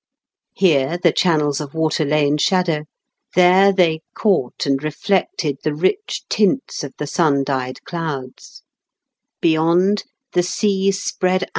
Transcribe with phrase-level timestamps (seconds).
[0.55, 2.85] Here the chan nels of water lay in shadow,
[3.35, 8.63] there they caught and reflected the rich tints of the sun dyed clouds.